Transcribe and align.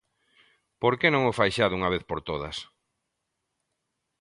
¿Por 0.81 0.93
que 0.99 1.07
non 1.11 1.23
o 1.31 1.35
fai 1.37 1.49
xa 1.55 1.65
dunha 1.69 1.91
vez 1.93 2.03
por 2.09 2.19
todas? 2.29 2.57